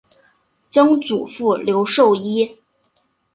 [0.67, 2.57] 曾祖父刘寿一。